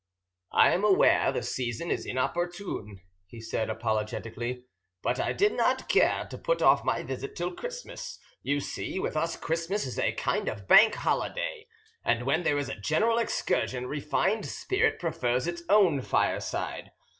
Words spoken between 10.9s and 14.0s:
Holiday; and when there is a general excursion, a